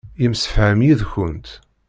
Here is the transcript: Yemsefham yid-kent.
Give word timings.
Yemsefham 0.21 0.79
yid-kent. 0.85 1.47